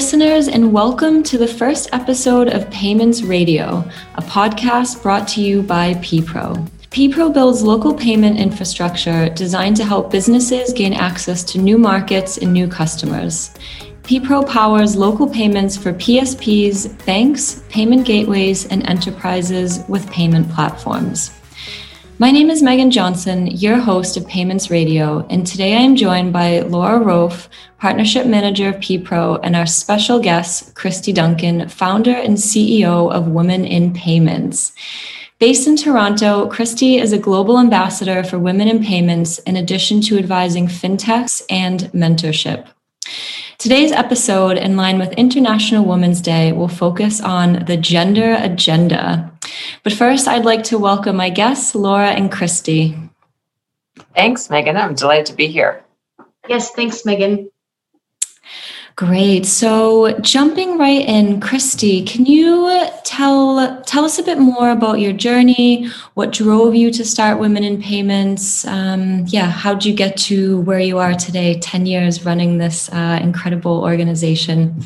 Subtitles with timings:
[0.00, 3.84] listeners, and welcome to the first episode of Payments Radio,
[4.14, 6.66] a podcast brought to you by PPRO.
[6.90, 12.50] PPRO builds local payment infrastructure designed to help businesses gain access to new markets and
[12.50, 13.54] new customers.
[14.04, 21.30] PPRO powers local payments for PSPs, banks, payment gateways, and enterprises with payment platforms.
[22.20, 26.34] My name is Megan Johnson, your host of Payments Radio, and today I am joined
[26.34, 27.48] by Laura Rofe,
[27.78, 33.64] Partnership Manager of PPRO, and our special guest, Kristy Duncan, founder and CEO of Women
[33.64, 34.72] in Payments.
[35.38, 40.18] Based in Toronto, Kristy is a global ambassador for Women in Payments in addition to
[40.18, 42.68] advising fintechs and mentorship.
[43.56, 49.32] Today's episode, in line with International Women's Day, will focus on the gender agenda.
[49.82, 53.10] But first, I'd like to welcome my guests, Laura and Kristy.
[54.14, 54.76] Thanks, Megan.
[54.76, 55.84] I'm delighted to be here.
[56.48, 57.50] Yes, thanks, Megan.
[58.96, 59.46] Great.
[59.46, 65.12] So jumping right in, Kristy, can you tell tell us a bit more about your
[65.14, 65.88] journey?
[66.14, 68.66] What drove you to start Women in Payments?
[68.66, 71.58] Um, yeah, how did you get to where you are today?
[71.60, 74.82] Ten years running this uh, incredible organization.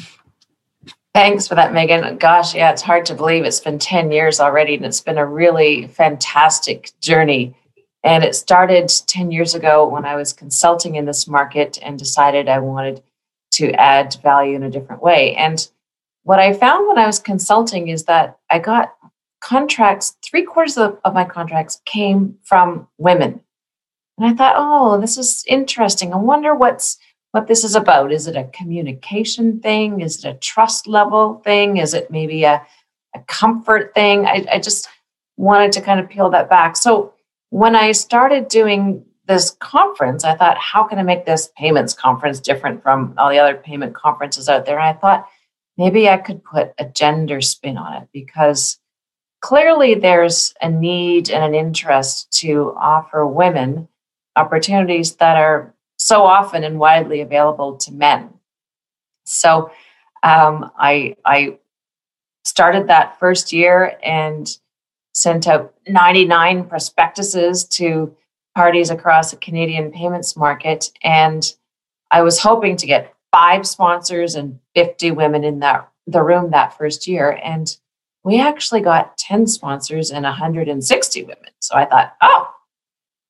[1.14, 2.18] Thanks for that, Megan.
[2.18, 5.24] Gosh, yeah, it's hard to believe it's been 10 years already, and it's been a
[5.24, 7.54] really fantastic journey.
[8.02, 12.48] And it started 10 years ago when I was consulting in this market and decided
[12.48, 13.00] I wanted
[13.52, 15.36] to add value in a different way.
[15.36, 15.66] And
[16.24, 18.96] what I found when I was consulting is that I got
[19.40, 23.40] contracts, three quarters of, of my contracts came from women.
[24.18, 26.12] And I thought, oh, this is interesting.
[26.12, 26.98] I wonder what's
[27.34, 28.12] what this is about.
[28.12, 30.00] Is it a communication thing?
[30.00, 31.78] Is it a trust level thing?
[31.78, 32.64] Is it maybe a,
[33.12, 34.24] a comfort thing?
[34.24, 34.88] I, I just
[35.36, 36.76] wanted to kind of peel that back.
[36.76, 37.12] So
[37.50, 42.38] when I started doing this conference, I thought, how can I make this payments conference
[42.38, 44.78] different from all the other payment conferences out there?
[44.78, 45.28] And I thought
[45.76, 48.78] maybe I could put a gender spin on it because
[49.40, 53.88] clearly there's a need and an interest to offer women
[54.36, 55.73] opportunities that are
[56.04, 58.28] so often and widely available to men.
[59.24, 59.70] So
[60.22, 61.56] um, I, I
[62.44, 64.46] started that first year and
[65.14, 68.14] sent out 99 prospectuses to
[68.54, 70.90] parties across the Canadian payments market.
[71.02, 71.42] And
[72.10, 76.76] I was hoping to get five sponsors and 50 women in that the room that
[76.76, 77.40] first year.
[77.42, 77.74] And
[78.24, 81.50] we actually got 10 sponsors and 160 women.
[81.60, 82.33] So I thought, oh,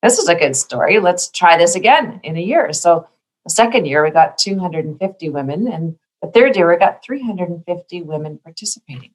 [0.04, 1.00] this is a good story.
[1.00, 2.72] Let's try this again in a year.
[2.72, 3.08] So
[3.44, 5.66] the second year, we got 250 women.
[5.66, 9.10] And the third year, we got 350 women participating.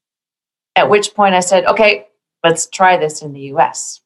[0.76, 2.08] At which point I said, okay,
[2.44, 4.02] let's try this in the US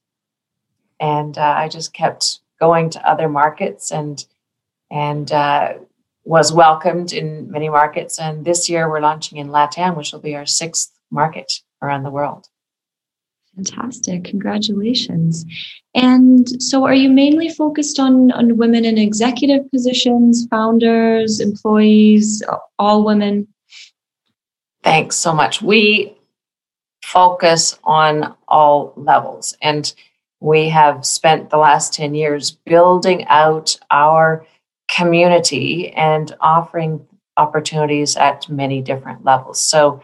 [1.03, 4.25] and uh, I just kept going to other markets and
[4.89, 5.73] and uh,
[6.23, 8.19] was welcomed in many markets.
[8.19, 12.11] And this year we're launching in LATAM, which will be our sixth market around the
[12.11, 12.47] world.
[13.55, 14.23] Fantastic.
[14.23, 15.45] Congratulations.
[15.93, 22.41] And so are you mainly focused on, on women in executive positions, founders, employees,
[22.79, 23.47] all women?
[24.83, 25.61] Thanks so much.
[25.61, 26.17] We
[27.03, 29.55] focus on all levels.
[29.61, 29.93] And
[30.39, 34.45] we have spent the last 10 years building out our
[34.89, 37.05] community and offering
[37.37, 39.61] opportunities at many different levels.
[39.61, 40.01] So,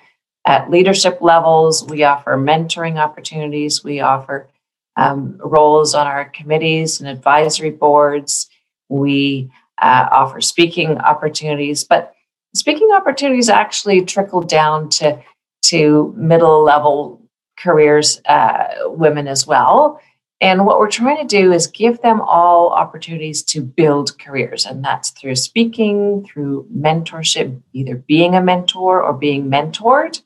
[0.50, 4.50] at leadership levels, we offer mentoring opportunities, we offer
[4.98, 8.50] um, roles on our committees and advisory boards,
[8.90, 12.16] we uh, offer speaking opportunities, but
[12.56, 15.22] speaking opportunities actually trickle down to,
[15.62, 17.22] to middle level
[17.56, 20.02] careers, uh, women as well.
[20.42, 24.66] And what we're trying to do is give them all opportunities to build careers.
[24.66, 30.20] And that's through speaking, through mentorship, either being a mentor or being mentored,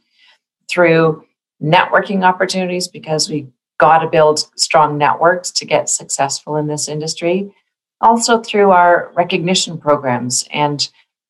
[0.69, 1.25] through
[1.62, 3.47] networking opportunities, because we
[3.79, 7.53] got to build strong networks to get successful in this industry.
[8.02, 10.47] Also through our recognition programs.
[10.52, 10.90] And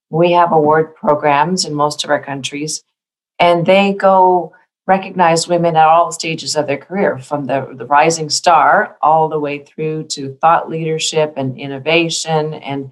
[0.10, 2.84] we have award programs in most of our countries,
[3.40, 4.54] and they go
[4.86, 9.40] recognize women at all stages of their career, from the, the rising star all the
[9.40, 12.92] way through to thought leadership and innovation and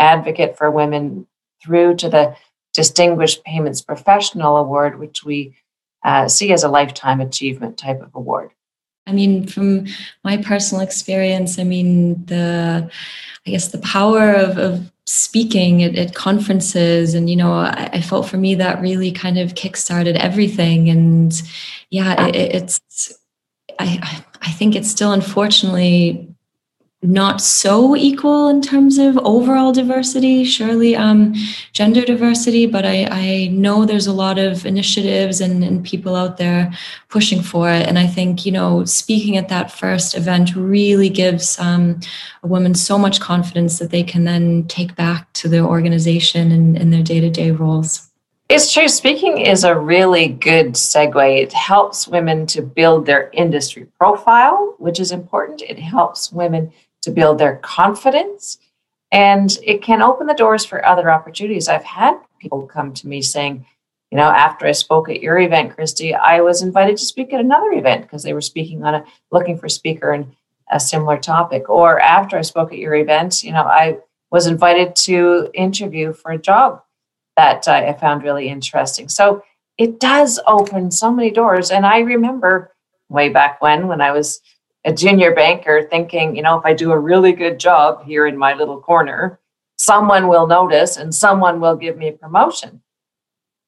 [0.00, 1.26] advocate for women
[1.62, 2.34] through to the
[2.74, 5.54] Distinguished Payments Professional Award, which we
[6.04, 8.50] uh, see as a lifetime achievement type of award.
[9.06, 9.86] I mean, from
[10.22, 12.90] my personal experience, I mean, the,
[13.46, 18.00] I guess the power of, of speaking at, at, conferences and you know I, I,
[18.02, 21.32] felt for me that really kind of kickstarted everything and
[21.88, 23.18] yeah it, it's
[23.78, 26.27] I, I think it's still unfortunately
[27.00, 31.32] not so equal in terms of overall diversity, surely um,
[31.72, 36.38] gender diversity, but I, I know there's a lot of initiatives and, and people out
[36.38, 36.72] there
[37.08, 37.86] pushing for it.
[37.86, 42.00] And I think, you know, speaking at that first event really gives um,
[42.42, 46.76] a woman so much confidence that they can then take back to their organization and,
[46.76, 48.10] and their day to day roles.
[48.48, 48.88] It's true.
[48.88, 51.42] Speaking is a really good segue.
[51.42, 55.60] It helps women to build their industry profile, which is important.
[55.60, 56.72] It helps women
[57.02, 58.58] to build their confidence.
[59.10, 61.68] And it can open the doors for other opportunities.
[61.68, 63.64] I've had people come to me saying,
[64.10, 67.40] you know, after I spoke at your event, Kristy, I was invited to speak at
[67.40, 70.34] another event because they were speaking on a looking for a speaker and
[70.70, 71.68] a similar topic.
[71.68, 73.98] Or after I spoke at your event, you know, I
[74.30, 76.82] was invited to interview for a job
[77.36, 79.08] that I found really interesting.
[79.08, 79.42] So
[79.78, 81.70] it does open so many doors.
[81.70, 82.74] And I remember
[83.08, 84.40] way back when, when I was
[84.84, 88.36] a junior banker thinking, you know, if I do a really good job here in
[88.36, 89.40] my little corner,
[89.76, 92.82] someone will notice and someone will give me a promotion.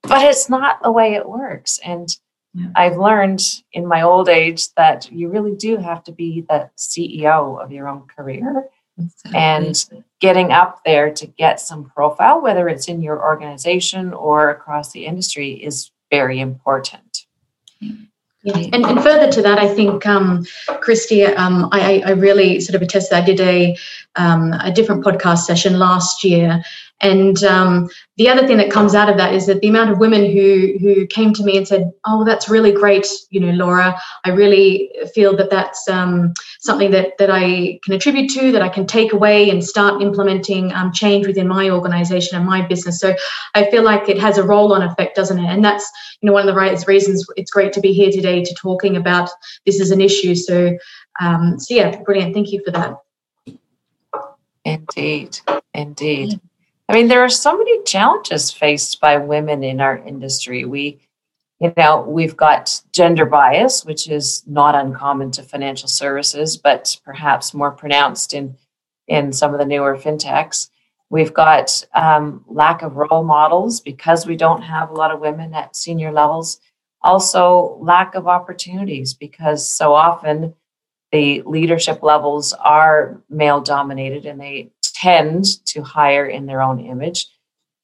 [0.03, 1.79] But it's not the way it works.
[1.85, 2.09] And
[2.55, 2.69] yeah.
[2.75, 3.43] I've learned
[3.73, 7.87] in my old age that you really do have to be the CEO of your
[7.89, 8.65] own career.
[8.99, 9.39] Exactly.
[9.39, 14.93] And getting up there to get some profile, whether it's in your organization or across
[14.93, 17.10] the industry, is very important.
[18.43, 18.57] Yeah.
[18.73, 22.81] And, and further to that, I think, um, Kristy, um, I, I really sort of
[22.81, 23.77] attest that I did a,
[24.17, 26.63] um, a different podcast session last year
[27.01, 27.89] and um,
[28.19, 30.77] the other thing that comes out of that is that the amount of women who
[30.81, 33.99] who came to me and said, "Oh, that's really great, you know, Laura.
[34.25, 38.69] I really feel that that's um, something that that I can attribute to, that I
[38.69, 43.15] can take away and start implementing um, change within my organization and my business." So
[43.55, 45.49] I feel like it has a roll-on effect, doesn't it?
[45.49, 48.55] And that's you know one of the reasons it's great to be here today to
[48.55, 49.31] talking about
[49.65, 50.35] this as an issue.
[50.35, 50.77] So
[51.21, 52.35] um, so yeah, brilliant.
[52.35, 52.99] Thank you for that.
[54.67, 55.41] Indeed,
[55.73, 56.41] indeed.
[56.91, 60.65] I mean, there are so many challenges faced by women in our industry.
[60.65, 60.99] We,
[61.61, 67.55] you know, we've got gender bias, which is not uncommon to financial services, but perhaps
[67.55, 68.57] more pronounced in
[69.07, 70.69] in some of the newer fintechs.
[71.11, 75.55] We've got um, lack of role models because we don't have a lot of women
[75.55, 76.61] at senior levels.
[77.03, 80.55] Also, lack of opportunities because so often
[81.13, 87.27] the leadership levels are male dominated and they tend to hire in their own image.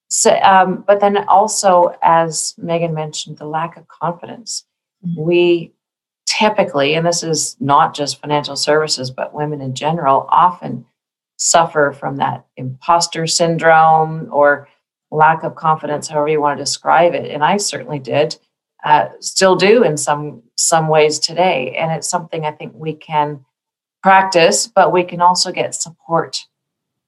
[0.09, 4.65] So, um, but then also, as Megan mentioned, the lack of confidence.
[5.05, 5.23] Mm-hmm.
[5.23, 5.73] We
[6.27, 10.85] typically, and this is not just financial services, but women in general, often
[11.39, 14.69] suffer from that imposter syndrome or
[15.11, 17.31] lack of confidence, however you want to describe it.
[17.31, 18.37] And I certainly did,
[18.85, 21.77] uh, still do in some some ways today.
[21.79, 23.45] And it's something I think we can
[24.03, 26.47] practice, but we can also get support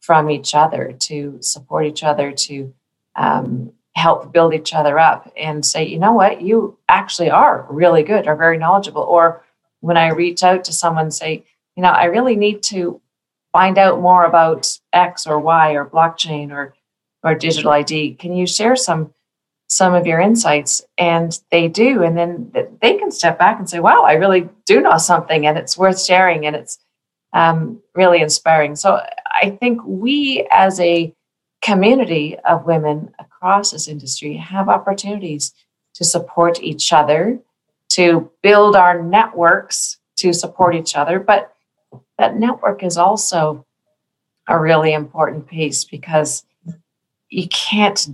[0.09, 2.73] from each other to support each other to
[3.15, 6.41] um, help build each other up and say you know what?
[6.41, 9.03] You actually are really good or very knowledgeable.
[9.03, 9.45] Or
[9.81, 11.45] when i reach out to someone say
[11.77, 13.01] you know i really need to
[13.53, 16.75] find out more about x or y or blockchain or
[17.23, 19.13] or digital id can you share some
[19.71, 20.83] some of your insights?
[20.97, 22.51] And they do and then
[22.81, 26.01] they can step back and say wow i really do know something and it's worth
[26.03, 26.79] sharing and it's
[27.33, 28.77] um, really inspiring.
[28.77, 29.01] So
[29.41, 31.15] I think we as a
[31.63, 35.53] community of women across this industry have opportunities
[35.95, 37.39] to support each other,
[37.91, 41.19] to build our networks to support each other.
[41.19, 41.53] But
[42.19, 43.65] that network is also
[44.49, 46.45] a really important piece because
[47.29, 48.09] you can't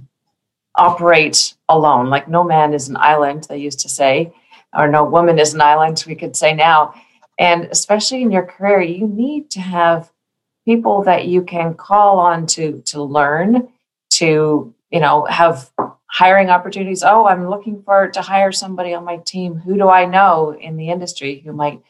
[0.77, 2.11] operate alone.
[2.11, 4.35] Like no man is an island, they used to say,
[4.77, 6.95] or no woman is an island, we could say now.
[7.39, 10.11] And especially in your career, you need to have
[10.65, 13.69] people that you can call on to to learn
[14.11, 15.71] to you know have
[16.07, 17.03] hiring opportunities.
[17.03, 19.57] Oh i'm looking for to hire somebody on my team.
[19.57, 21.83] Who do i know in the industry who might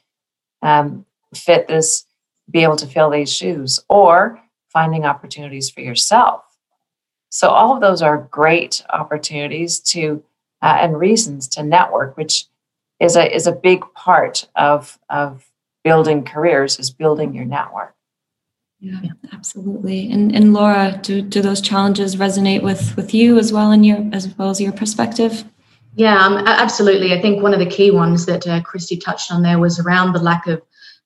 [0.62, 1.04] um,
[1.34, 2.06] fit this
[2.50, 6.42] be able to fill these shoes or finding opportunities for yourself?
[7.30, 10.22] So all of those are great opportunities to
[10.62, 12.46] uh, and reasons to network which
[13.00, 15.50] is a is a big part of of
[15.82, 17.93] building careers is building your network
[18.84, 20.10] yeah, absolutely.
[20.12, 24.04] And and Laura, do do those challenges resonate with with you as well in your
[24.12, 25.44] as well as your perspective?
[25.96, 27.14] Yeah, um, absolutely.
[27.14, 30.12] I think one of the key ones that uh, Kristy touched on there was around
[30.12, 30.60] the lack of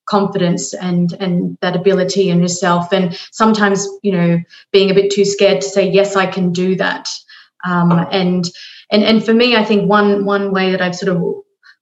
[0.06, 4.40] confidence and and that ability in yourself, and sometimes you know
[4.72, 7.08] being a bit too scared to say yes, I can do that.
[7.64, 8.50] Um, and
[8.90, 11.22] and and for me, I think one one way that I've sort of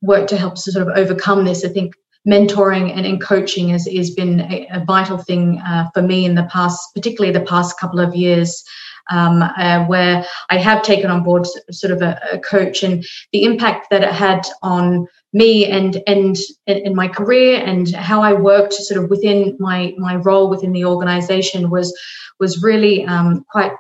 [0.02, 1.94] worked to help to sort of overcome this, I think
[2.26, 6.34] mentoring and, and coaching has, has been a, a vital thing uh, for me in
[6.34, 8.64] the past, particularly the past couple of years.
[9.08, 13.44] Um, uh, where I have taken on board sort of a, a, coach and the
[13.44, 18.72] impact that it had on me and and in my career and how I worked
[18.72, 21.96] sort of within my my role within the organization was
[22.40, 23.70] was really um, quite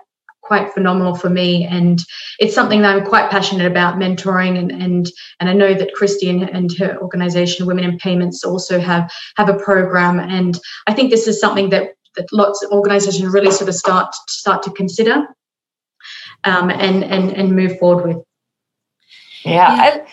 [0.46, 1.66] quite phenomenal for me.
[1.66, 2.02] And
[2.38, 5.10] it's something that i'm quite passionate about mentoring and and,
[5.40, 9.48] and i know that kristy and, and her organization women in payments also have have
[9.48, 10.18] a program.
[10.20, 14.14] And i think this is something that that lots of organizations really sort of start
[14.28, 15.26] start to consider
[16.44, 18.24] um, and and and move forward with.
[19.44, 20.04] Yeah, yeah.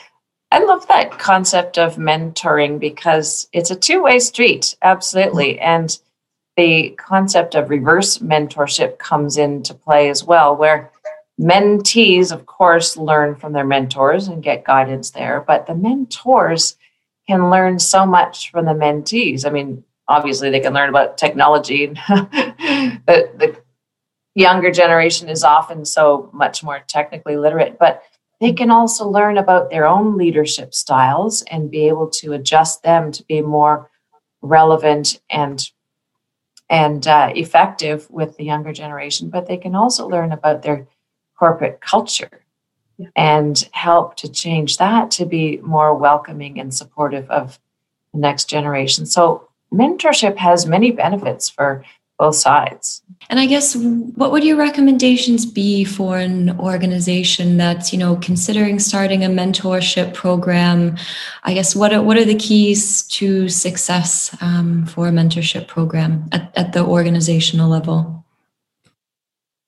[0.52, 5.60] I, I love that concept of mentoring because it's a two-way street absolutely.
[5.60, 5.98] And
[6.56, 10.92] the concept of reverse mentorship comes into play as well, where
[11.40, 16.78] mentees, of course, learn from their mentors and get guidance there, but the mentors
[17.28, 19.46] can learn so much from the mentees.
[19.46, 21.88] I mean, obviously, they can learn about technology.
[22.08, 23.58] the, the
[24.36, 28.04] younger generation is often so much more technically literate, but
[28.42, 33.12] they can also learn about their own leadership styles and be able to adjust them
[33.12, 33.90] to be more
[34.42, 35.72] relevant and
[36.74, 40.88] and uh, effective with the younger generation, but they can also learn about their
[41.38, 42.44] corporate culture
[42.98, 43.10] yeah.
[43.16, 47.60] and help to change that to be more welcoming and supportive of
[48.12, 49.06] the next generation.
[49.06, 51.86] So, mentorship has many benefits for
[52.20, 53.02] both sides.
[53.30, 58.80] And I guess what would your recommendations be for an organization that's, you know, considering
[58.80, 60.98] starting a mentorship program?
[61.44, 66.28] I guess what are, what are the keys to success um, for a mentorship program
[66.32, 68.24] at, at the organizational level?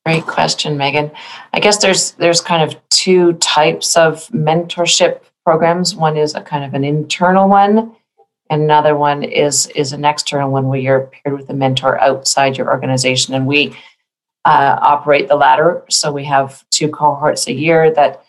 [0.06, 1.10] Great question, Megan.
[1.54, 5.96] I guess there's there's kind of two types of mentorship programs.
[5.96, 7.96] One is a kind of an internal one,
[8.50, 12.58] and another one is is an external one where you're paired with a mentor outside
[12.58, 13.34] your organization.
[13.34, 13.76] And we
[14.46, 15.84] uh, operate the latter.
[15.90, 18.24] So we have two cohorts a year that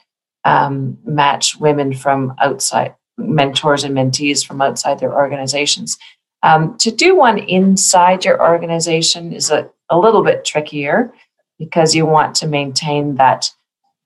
[0.44, 5.98] um, match women from outside mentors and mentees from outside their organizations.
[6.42, 11.12] Um, to do one inside your organization is a, a little bit trickier
[11.58, 13.50] because you want to maintain that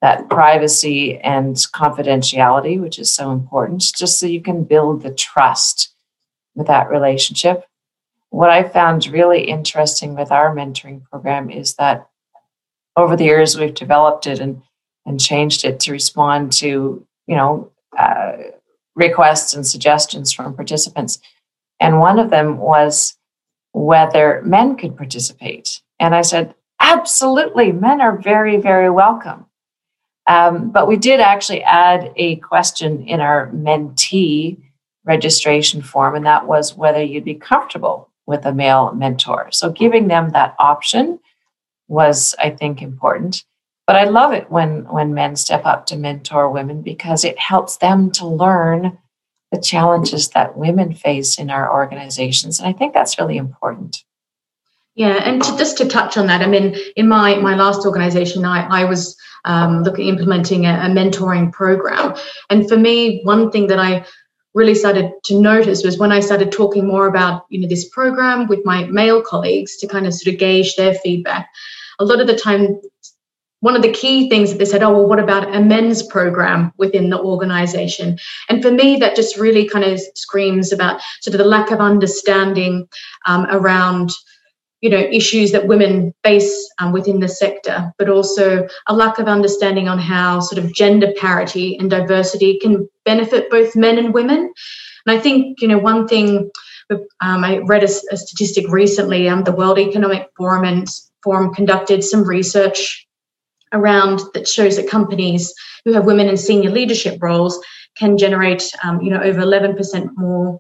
[0.01, 5.95] that privacy and confidentiality, which is so important, just so you can build the trust
[6.61, 7.65] with that relationship.
[8.29, 12.09] What I found really interesting with our mentoring program is that
[12.97, 14.63] over the years we've developed it and
[15.07, 18.33] and changed it to respond to you know uh,
[18.95, 21.19] requests and suggestions from participants.
[21.81, 23.17] And one of them was
[23.73, 25.81] whether men could participate.
[25.99, 29.47] And I said, absolutely, men are very, very welcome.
[30.27, 34.59] Um, but we did actually add a question in our mentee
[35.05, 39.49] registration form, and that was whether you'd be comfortable with a male mentor.
[39.51, 41.19] So giving them that option
[41.89, 43.45] was, I think, important.
[43.87, 47.79] But I love it when when men step up to mentor women because it helps
[47.79, 48.97] them to learn
[49.51, 54.05] the challenges that women face in our organizations, and I think that's really important.
[54.95, 58.45] Yeah, and to, just to touch on that, I mean, in my my last organization,
[58.45, 62.15] I, I was um, looking implementing a, a mentoring program,
[62.49, 64.05] and for me, one thing that I
[64.55, 68.47] really started to notice was when I started talking more about you know this program
[68.49, 71.49] with my male colleagues to kind of sort of gauge their feedback.
[71.99, 72.81] A lot of the time,
[73.61, 76.73] one of the key things that they said, oh well, what about a men's program
[76.79, 78.19] within the organization?
[78.49, 81.81] And for me, that just really kind of screams about sort of the lack of
[81.81, 82.89] understanding
[83.27, 84.11] um, around
[84.81, 89.29] you know issues that women face um, within the sector but also a lack of
[89.29, 94.53] understanding on how sort of gender parity and diversity can benefit both men and women.
[95.07, 96.51] And i think you know one thing
[96.91, 100.89] um, i read a, a, statistic recently um, the world economic forum and
[101.23, 103.07] forum conducted some research
[103.73, 107.63] around that shows that companies who have women in senior leadership roles
[107.97, 110.59] can generate um, you know over 11% more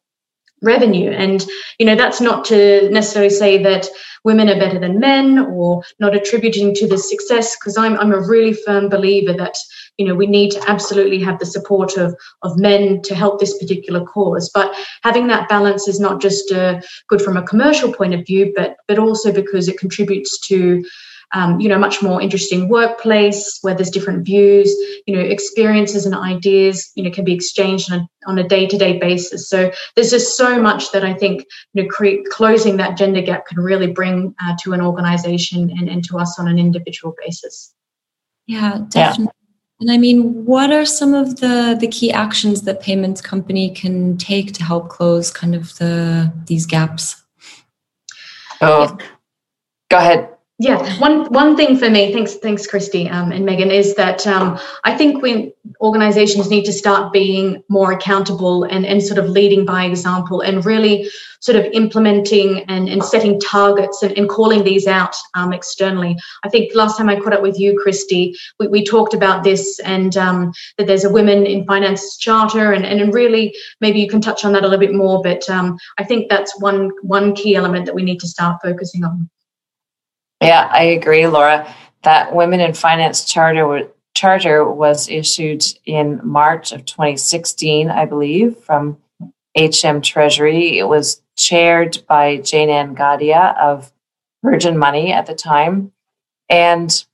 [0.63, 1.11] revenue.
[1.11, 1.45] And
[1.79, 3.89] you know that's not to necessarily say that
[4.25, 8.21] women are better than men or not attributing to the success because I'm, I'm a
[8.21, 9.57] really firm believer that
[9.97, 13.57] you know we need to absolutely have the support of of men to help this
[13.59, 14.51] particular cause.
[14.53, 18.53] But having that balance is not just uh, good from a commercial point of view
[18.57, 20.85] but but also because it contributes to
[21.33, 24.69] um, you know, much more interesting workplace where there's different views,
[25.07, 28.99] you know, experiences and ideas, you know, can be exchanged on a, on a day-to-day
[28.99, 29.49] basis.
[29.49, 33.47] So there's just so much that I think, you know, create, closing that gender gap
[33.47, 37.75] can really bring uh, to an organization and, and to us on an individual basis.
[38.47, 39.33] Yeah, definitely.
[39.81, 44.19] And I mean, what are some of the the key actions that payments company can
[44.19, 47.23] take to help close kind of the these gaps?
[48.61, 48.99] Oh,
[49.89, 50.29] go ahead.
[50.63, 54.59] Yeah, one one thing for me, thanks, thanks, Kristy um, and Megan, is that um,
[54.85, 55.51] I think when
[55.81, 60.67] organisations need to start being more accountable and and sort of leading by example and
[60.67, 61.09] really
[61.41, 66.15] sort of implementing and, and setting targets and, and calling these out um, externally.
[66.45, 69.79] I think last time I caught up with you, Kristy, we, we talked about this
[69.79, 74.21] and um, that there's a women in finance charter and, and really maybe you can
[74.21, 75.23] touch on that a little bit more.
[75.23, 79.05] But um, I think that's one one key element that we need to start focusing
[79.05, 79.31] on.
[80.41, 81.73] Yeah, I agree, Laura.
[82.03, 88.99] That Women in Finance Charter charter was issued in March of 2016, I believe, from
[89.57, 90.79] HM Treasury.
[90.79, 93.93] It was chaired by Jayne-Anne Gadhia of
[94.43, 95.93] Virgin Money at the time.
[96.49, 97.05] And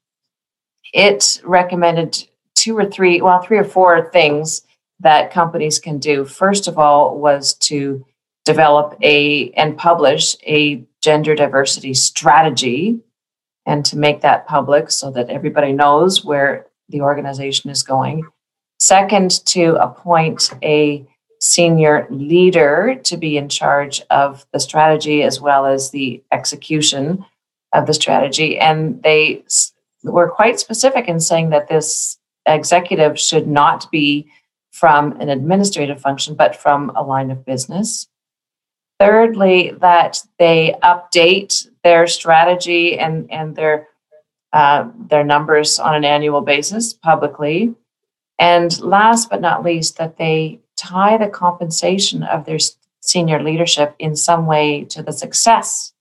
[0.92, 4.62] it recommended two or three, well, three or four things
[5.00, 6.24] that companies can do.
[6.24, 8.04] First of all, was to
[8.44, 13.00] develop a and publish a gender diversity strategy
[13.66, 18.24] and to make that public so that everybody knows where the organization is going.
[18.78, 21.06] Second, to appoint a
[21.40, 27.24] senior leader to be in charge of the strategy as well as the execution
[27.74, 28.58] of the strategy.
[28.58, 29.44] And they
[30.02, 34.30] were quite specific in saying that this executive should not be
[34.70, 38.08] from an administrative function, but from a line of business.
[38.98, 43.88] Thirdly, that they update their strategy and, and their,
[44.52, 47.74] uh, their numbers on an annual basis publicly.
[48.38, 52.58] And last but not least, that they tie the compensation of their
[53.00, 55.92] senior leadership in some way to the success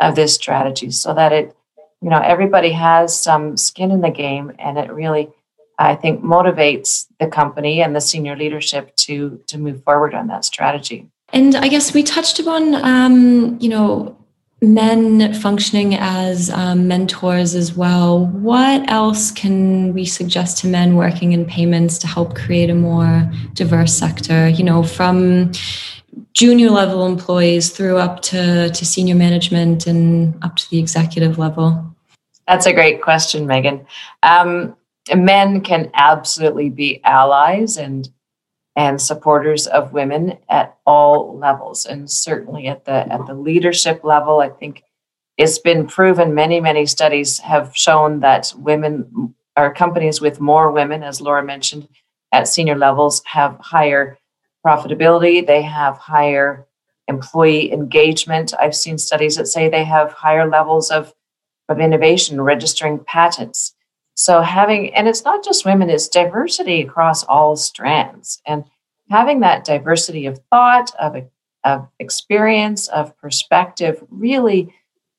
[0.00, 1.56] of this strategy so that it,
[2.00, 5.30] you know, everybody has some skin in the game and it really,
[5.78, 10.44] I think, motivates the company and the senior leadership to to move forward on that
[10.44, 11.08] strategy.
[11.32, 14.16] And I guess we touched upon, um, you know,
[14.62, 18.26] men functioning as um, mentors as well.
[18.26, 23.30] What else can we suggest to men working in payments to help create a more
[23.54, 24.48] diverse sector?
[24.48, 25.52] You know, from
[26.32, 31.94] junior level employees through up to, to senior management and up to the executive level?
[32.46, 33.86] That's a great question, Megan.
[34.22, 34.76] Um,
[35.14, 38.08] men can absolutely be allies and
[38.76, 44.40] and supporters of women at all levels and certainly at the at the leadership level.
[44.40, 44.82] I think
[45.36, 51.02] it's been proven many many studies have shown that women are companies with more women
[51.02, 51.88] as laura mentioned
[52.32, 54.18] at senior levels have higher
[54.66, 56.66] profitability they have higher
[57.08, 58.54] employee engagement.
[58.58, 61.12] I've seen studies that say they have higher levels of
[61.68, 63.73] of innovation registering patents
[64.14, 68.40] so having, and it's not just women, it's diversity across all strands.
[68.46, 68.64] And
[69.10, 71.16] having that diversity of thought, of,
[71.64, 74.72] of experience, of perspective really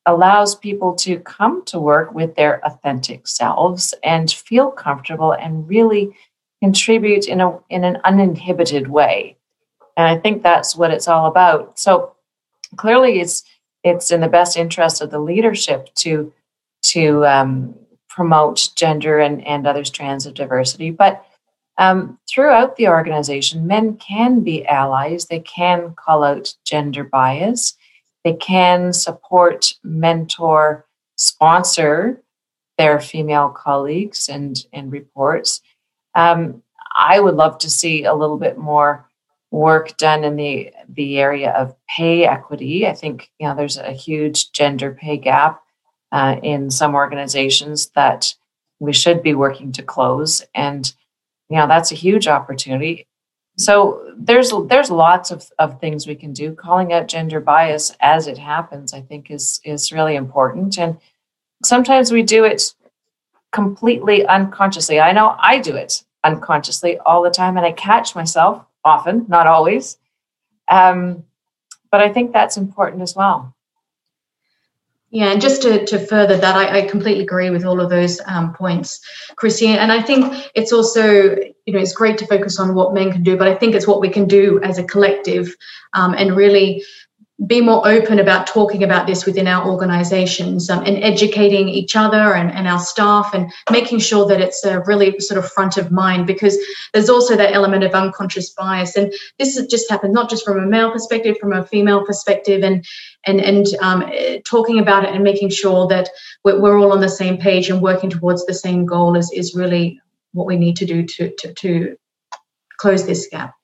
[0.06, 6.16] allows people to come to work with their authentic selves and feel comfortable and really
[6.62, 9.36] contribute in a in an uninhibited way.
[9.98, 11.80] And I think that's what it's all about.
[11.80, 12.16] So
[12.78, 13.44] clearly it's
[13.84, 16.32] it's in the best interest of the leadership to
[16.84, 17.76] to um,
[18.16, 20.90] promote gender and, and other strands of diversity.
[20.90, 21.26] But
[21.78, 25.26] um, throughout the organization, men can be allies.
[25.26, 27.76] They can call out gender bias.
[28.24, 30.86] They can support, mentor,
[31.18, 32.22] sponsor
[32.78, 35.62] their female colleagues and, and reports.
[36.16, 36.64] Um,
[36.98, 39.06] I would love to see a little bit more
[39.52, 42.88] work done in the, the area of pay equity.
[42.88, 45.62] I think you know there's a huge gender pay gap
[46.16, 48.34] uh, in some organizations that
[48.80, 50.42] we should be working to close.
[50.56, 50.92] And
[51.50, 53.06] you know that's a huge opportunity.
[53.58, 56.54] So there's there's lots of, of things we can do.
[56.54, 60.80] Calling out gender bias as it happens i think is is really important.
[60.80, 60.98] And
[61.64, 62.74] sometimes we do it
[63.52, 65.02] completely unconsciously.
[65.02, 69.48] I know i do it unconsciously all the time and i catch myself often not
[69.48, 69.98] always.
[70.70, 71.26] Um,
[71.92, 73.55] but i think that's important as well
[75.16, 78.20] yeah, and just to, to further that, I, I completely agree with all of those
[78.26, 79.00] um, points,
[79.38, 79.68] Kristy.
[79.68, 83.24] And I think it's also, you know, it's great to focus on what men can
[83.24, 85.56] do, but I think it's what we can do as a collective
[85.94, 86.84] um, and really
[87.48, 92.34] be more open about talking about this within our organizations um, and educating each other
[92.34, 95.92] and, and our staff and making sure that it's a really sort of front of
[95.92, 96.58] mind because
[96.94, 100.60] there's also that element of unconscious bias and this has just happened not just from
[100.60, 102.86] a male perspective from a female perspective and
[103.26, 104.10] and and um,
[104.46, 106.08] talking about it and making sure that
[106.46, 109.54] we're, we're all on the same page and working towards the same goal is, is
[109.54, 110.00] really
[110.32, 111.98] what we need to do to to, to
[112.78, 113.55] close this gap.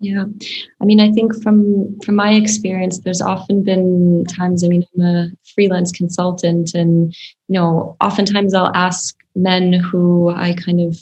[0.00, 0.24] Yeah,
[0.80, 4.62] I mean, I think from from my experience, there's often been times.
[4.62, 7.12] I mean, I'm a freelance consultant, and
[7.48, 10.98] you know, oftentimes I'll ask men who I kind of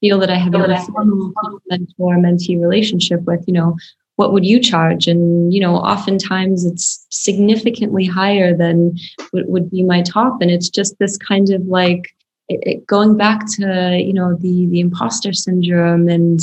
[0.00, 1.32] feel that I have a formal
[1.68, 3.76] mentor mentee relationship with, you know,
[4.16, 5.06] what would you charge?
[5.06, 8.96] And, you know, oftentimes it's significantly higher than
[9.30, 10.40] what would be my top.
[10.40, 12.14] And it's just this kind of like
[12.48, 16.40] it, it, going back to, you know, the, the imposter syndrome and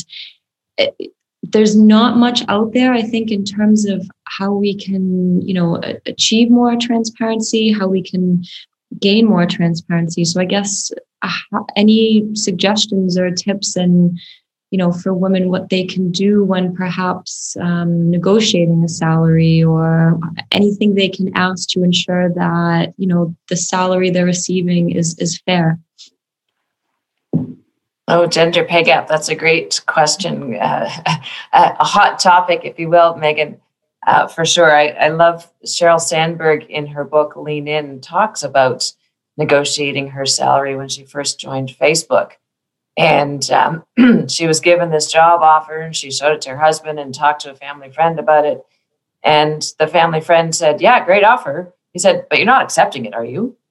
[0.78, 1.14] it,
[1.52, 5.82] there's not much out there, I think, in terms of how we can, you know,
[6.06, 8.44] achieve more transparency, how we can
[9.00, 10.26] gain more transparency.
[10.26, 14.18] So I guess uh, any suggestions or tips and
[14.72, 20.20] you know, for women, what they can do when perhaps um, negotiating a salary or
[20.52, 25.40] anything they can ask to ensure that, you know, the salary they're receiving is, is
[25.46, 25.80] fair.
[28.08, 29.08] Oh, gender pay gap.
[29.08, 30.56] That's a great question.
[30.56, 30.90] Uh,
[31.54, 33.60] a hot topic, if you will, Megan,
[34.06, 34.76] uh, for sure.
[34.76, 38.92] I, I love Sheryl Sandberg in her book, Lean In, talks about
[39.38, 42.34] negotiating her salary when she first joined Facebook
[42.98, 43.84] and um,
[44.30, 47.42] she was given this job offer and she showed it to her husband and talked
[47.42, 48.66] to a family friend about it.
[49.24, 51.74] And the family friend said, Yeah, great offer.
[51.92, 53.58] He said, But you're not accepting it, are you?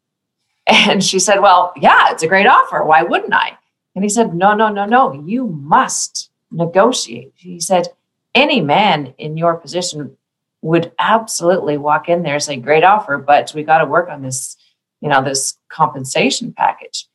[0.66, 2.82] And she said, Well, yeah, it's a great offer.
[2.84, 3.58] Why wouldn't I?
[3.94, 5.12] And he said, No, no, no, no.
[5.24, 7.32] You must negotiate.
[7.36, 7.88] He said,
[8.34, 10.16] Any man in your position
[10.62, 14.22] would absolutely walk in there and say, Great offer, but we got to work on
[14.22, 14.56] this,
[15.00, 17.06] you know, this compensation package.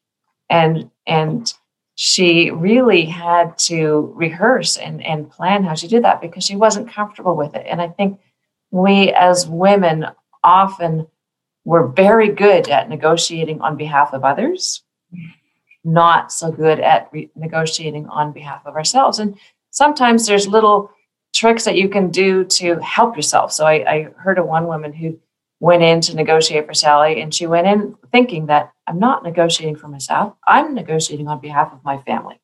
[0.49, 1.53] And, and,
[2.01, 6.89] she really had to rehearse and, and plan how she did that because she wasn't
[6.89, 7.65] comfortable with it.
[7.69, 8.21] And I think
[8.71, 10.05] we as women
[10.41, 11.07] often
[11.65, 14.81] were very good at negotiating on behalf of others,
[15.93, 19.19] not so good at re- negotiating on behalf of ourselves.
[19.19, 19.37] And
[19.71, 20.91] sometimes there's little
[21.33, 23.51] tricks that you can do to help yourself.
[23.51, 25.19] So I, I heard of one woman who
[25.59, 29.75] went in to negotiate for Sally, and she went in thinking that I'm not negotiating
[29.75, 32.39] for myself, I'm negotiating on behalf of my family.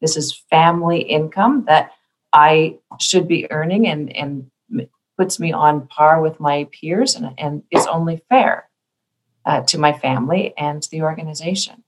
[0.00, 1.92] This is family income that
[2.32, 4.50] I should be earning and, and
[5.18, 8.68] puts me on par with my peers and, and is only fair
[9.44, 11.82] uh, to my family and the organization.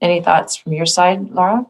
[0.00, 1.66] Any thoughts from your side, Laura?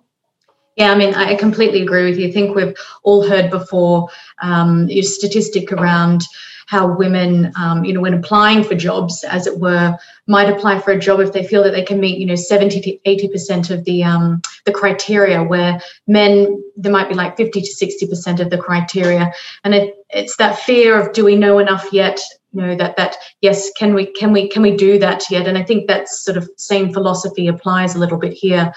[0.76, 2.28] Yeah, I mean, I completely agree with you.
[2.28, 4.08] I think we've all heard before
[4.40, 6.22] um, your statistic around
[6.68, 10.92] how women, um, you know, when applying for jobs, as it were, might apply for
[10.92, 13.84] a job if they feel that they can meet, you know, 70 to 80% of
[13.86, 18.58] the um, the criteria, where men, there might be like 50 to 60% of the
[18.58, 19.32] criteria.
[19.64, 22.20] And it, it's that fear of do we know enough yet?
[22.52, 25.46] You know, that that yes, can we can we can we do that yet?
[25.46, 28.72] And I think that sort of same philosophy applies a little bit here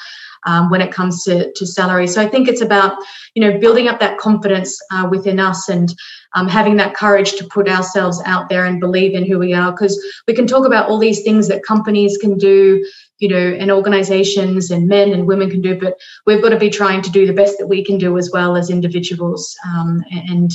[0.46, 2.08] um, when it comes to, to salary.
[2.08, 2.98] So I think it's about,
[3.36, 5.94] you know, building up that confidence uh, within us and
[6.36, 9.72] um, having that courage to put ourselves out there and believe in who we are.
[9.72, 12.86] Because we can talk about all these things that companies can do,
[13.20, 16.70] you know, and organizations and men and women can do, but we've got to be
[16.70, 19.56] trying to do the best that we can do as well as individuals.
[19.66, 20.52] Um, and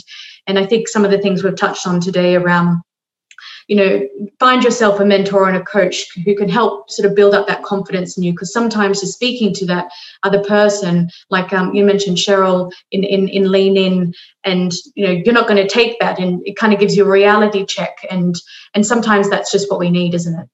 [0.48, 2.80] and I think some of the things we've touched on today around
[3.68, 7.34] you know, find yourself a mentor and a coach who can help sort of build
[7.34, 8.32] up that confidence in you.
[8.32, 9.90] Because sometimes just speaking to that
[10.22, 15.10] other person, like um, you mentioned Sheryl in, in, in Lean In, and you know,
[15.12, 17.96] you're not going to take that, and it kind of gives you a reality check.
[18.08, 18.36] And
[18.74, 20.48] and sometimes that's just what we need, isn't it?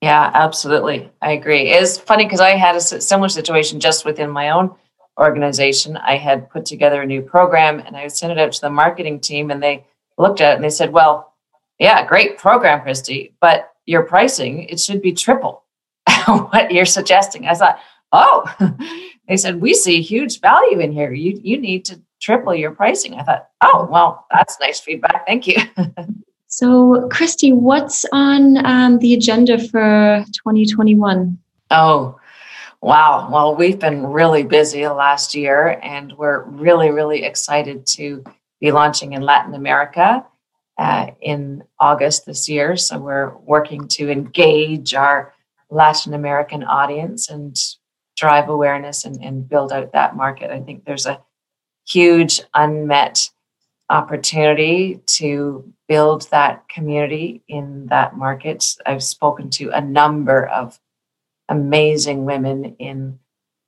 [0.00, 1.10] Yeah, absolutely.
[1.22, 1.70] I agree.
[1.70, 4.74] It's funny because I had a similar situation just within my own
[5.18, 5.96] organization.
[5.96, 9.18] I had put together a new program and I sent it out to the marketing
[9.18, 9.84] team, and they
[10.18, 11.33] looked at it and they said, "Well."
[11.78, 15.64] Yeah, great program, Kristy, but your pricing, it should be triple
[16.26, 17.46] what you're suggesting.
[17.46, 17.78] I thought,
[18.12, 18.76] oh,
[19.28, 21.12] they said, we see huge value in here.
[21.12, 23.14] You, you need to triple your pricing.
[23.14, 25.26] I thought, oh, well, that's nice feedback.
[25.26, 25.56] Thank you.
[26.46, 31.38] so, Kristy, what's on um, the agenda for 2021?
[31.70, 32.18] Oh,
[32.80, 33.28] wow.
[33.30, 38.24] Well, we've been really busy the last year, and we're really, really excited to
[38.60, 40.24] be launching in Latin America
[40.78, 42.76] uh, in August this year.
[42.76, 45.32] So we're working to engage our
[45.70, 47.56] Latin American audience and
[48.16, 50.50] drive awareness and, and build out that market.
[50.50, 51.20] I think there's a
[51.86, 53.30] huge unmet
[53.90, 58.76] opportunity to build that community in that market.
[58.86, 60.80] I've spoken to a number of
[61.48, 63.18] amazing women in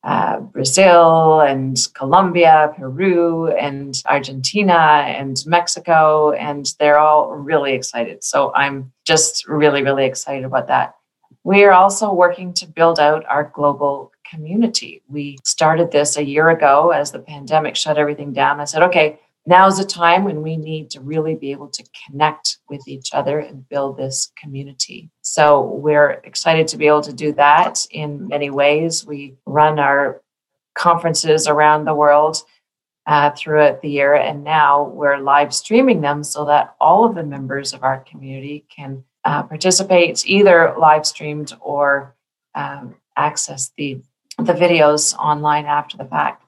[0.06, 8.22] uh, Brazil and Colombia, Peru and Argentina and Mexico, and they're all really excited.
[8.22, 10.94] So I'm just really, really excited about that.
[11.42, 15.02] We are also working to build out our global community.
[15.08, 18.60] We started this a year ago as the pandemic shut everything down.
[18.60, 22.58] I said, okay, now's a time when we need to really be able to connect
[22.68, 25.08] with each other and build this community.
[25.22, 29.06] So we're excited to be able to do that in many ways.
[29.06, 30.20] We run our
[30.74, 32.42] conferences around the world
[33.06, 37.22] uh, throughout the year, and now we're live streaming them so that all of the
[37.22, 42.16] members of our community can uh, participate either live streamed or
[42.54, 44.00] um, access the
[44.38, 46.45] the videos online after the fact.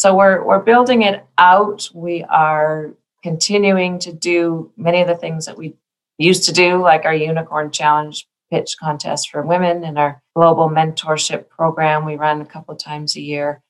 [0.00, 1.90] So we're we're building it out.
[1.92, 5.74] We are continuing to do many of the things that we
[6.16, 11.50] used to do, like our Unicorn Challenge pitch contest for women and our global mentorship
[11.50, 13.62] program we run a couple times a year.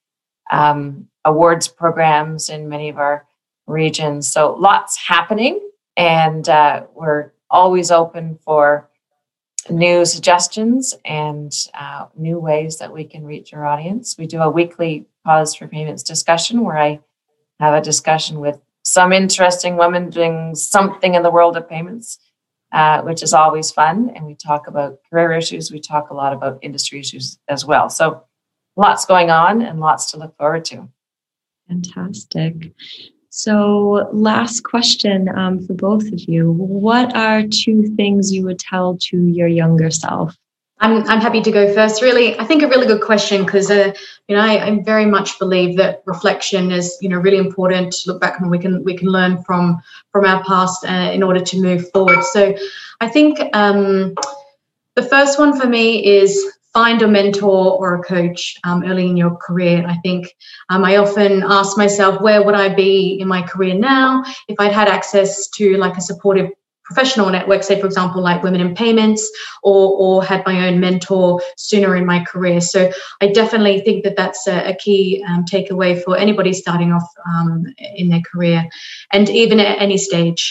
[0.52, 3.26] Um, awards programs in many of our
[3.66, 4.30] regions.
[4.30, 5.58] So lots happening,
[5.96, 8.88] and uh, we're always open for
[9.68, 14.14] new suggestions and uh, new ways that we can reach our audience.
[14.16, 17.00] We do a weekly Pause for Payments discussion where I
[17.58, 22.18] have a discussion with some interesting women doing something in the world of payments,
[22.72, 24.10] uh, which is always fun.
[24.14, 27.90] And we talk about career issues, we talk a lot about industry issues as well.
[27.90, 28.24] So
[28.76, 30.88] lots going on and lots to look forward to.
[31.68, 32.72] Fantastic.
[33.32, 36.50] So, last question um, for both of you.
[36.50, 40.36] What are two things you would tell to your younger self?
[40.80, 42.00] I'm, I'm happy to go first.
[42.00, 43.92] Really, I think a really good question because uh,
[44.28, 48.12] you know I, I, very much believe that reflection is you know really important to
[48.12, 51.40] look back and we can we can learn from from our past uh, in order
[51.40, 52.24] to move forward.
[52.24, 52.56] So,
[53.00, 54.14] I think um,
[54.96, 59.16] the first one for me is find a mentor or a coach um, early in
[59.16, 59.84] your career.
[59.86, 60.34] I think
[60.68, 64.72] um, I often ask myself, where would I be in my career now if I'd
[64.72, 66.50] had access to like a supportive
[66.90, 69.22] professional network, say for example, like Women in Payments,
[69.62, 72.60] or or had my own mentor sooner in my career.
[72.60, 77.08] So I definitely think that that's a, a key um, takeaway for anybody starting off
[77.26, 78.68] um, in their career,
[79.12, 80.42] and even at any stage.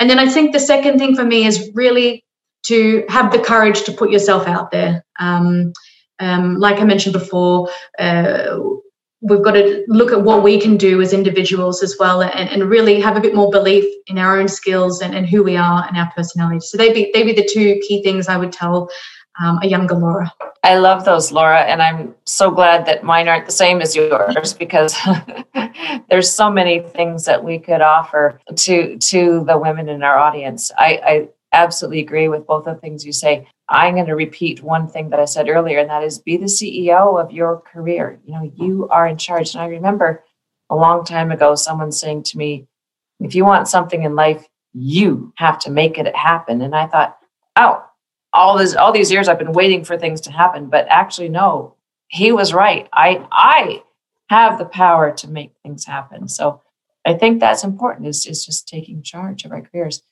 [0.00, 2.24] And then I think the second thing for me is really
[2.64, 5.04] to have the courage to put yourself out there.
[5.20, 5.72] Um,
[6.18, 7.68] um, like I mentioned before,
[7.98, 8.58] uh,
[9.24, 12.68] we've got to look at what we can do as individuals as well and, and
[12.68, 15.86] really have a bit more belief in our own skills and, and who we are
[15.88, 16.60] and our personality.
[16.60, 18.90] So they'd be, they'd be the two key things I would tell
[19.42, 20.32] um, a younger Laura.
[20.62, 24.52] I love those, Laura, and I'm so glad that mine aren't the same as yours
[24.52, 24.96] because
[26.08, 30.70] there's so many things that we could offer to to the women in our audience.
[30.78, 33.48] I, I absolutely agree with both of the things you say.
[33.68, 36.46] I'm going to repeat one thing that I said earlier, and that is be the
[36.46, 38.20] CEO of your career.
[38.26, 39.54] You know, you are in charge.
[39.54, 40.24] And I remember
[40.70, 42.66] a long time ago someone saying to me,
[43.20, 46.60] if you want something in life, you have to make it happen.
[46.60, 47.16] And I thought,
[47.56, 47.84] oh,
[48.32, 50.68] all this all these years I've been waiting for things to happen.
[50.68, 51.76] But actually, no,
[52.08, 52.88] he was right.
[52.92, 53.82] I I
[54.28, 56.28] have the power to make things happen.
[56.28, 56.60] So
[57.04, 60.02] I think that's important is, is just taking charge of our careers.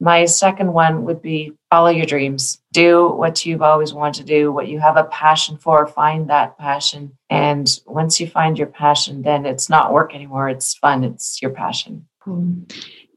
[0.00, 2.60] My second one would be follow your dreams.
[2.72, 6.58] Do what you've always wanted to do, what you have a passion for, find that
[6.58, 7.16] passion.
[7.30, 10.48] And once you find your passion, then it's not work anymore.
[10.48, 11.04] It's fun.
[11.04, 12.06] It's your passion.
[12.20, 12.52] Cool.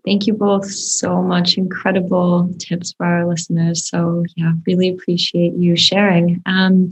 [0.05, 1.57] Thank you both so much.
[1.57, 3.89] Incredible tips for our listeners.
[3.89, 6.43] So, yeah, really appreciate you sharing.
[6.45, 6.91] Um,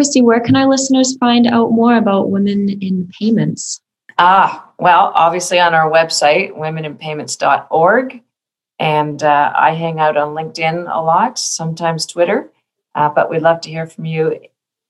[0.00, 3.82] Kristy, where can our listeners find out more about women in payments?
[4.18, 8.22] Ah, well, obviously on our website, womeninpayments.org.
[8.78, 12.50] And uh, I hang out on LinkedIn a lot, sometimes Twitter,
[12.94, 14.40] uh, but we'd love to hear from you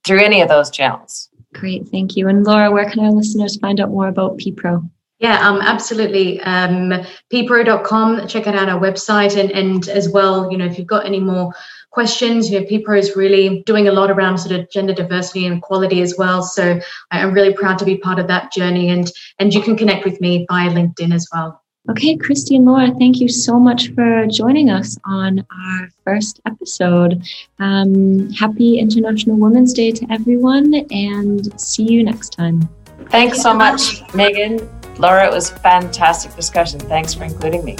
[0.04, 1.28] through any of those channels.
[1.54, 2.28] Great, thank you.
[2.28, 4.88] And Laura, where can our listeners find out more about PPRO?
[5.20, 6.40] Yeah, um, absolutely.
[6.40, 6.92] Um,
[7.32, 9.38] ppro.com, check out our website.
[9.38, 11.52] And, and as well, you know, if you've got any more
[11.92, 15.58] questions, you know, PPRO is really doing a lot around sort of gender diversity and
[15.58, 16.42] equality as well.
[16.42, 16.80] So
[17.12, 18.90] I'm really proud to be part of that journey.
[18.90, 21.63] And, and you can connect with me via LinkedIn as well.
[21.90, 27.22] Okay, Kristy and Laura, thank you so much for joining us on our first episode.
[27.58, 32.66] Um, happy International Women's Day to everyone, and see you next time.
[33.10, 34.66] Thanks so much, Megan.
[34.98, 36.80] Laura, it was a fantastic discussion.
[36.80, 37.76] Thanks for including me.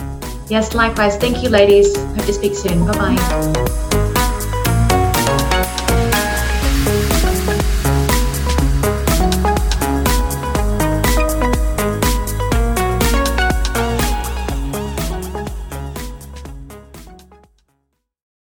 [0.51, 1.17] Yes, likewise.
[1.17, 1.97] Thank you, ladies.
[1.97, 2.85] Hope to speak soon.
[2.87, 4.21] Bye bye.